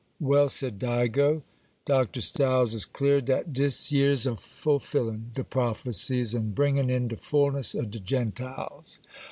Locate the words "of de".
7.75-7.99